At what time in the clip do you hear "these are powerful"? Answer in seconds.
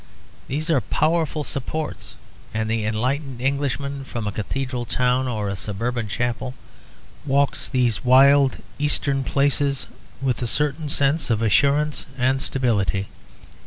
0.47-1.43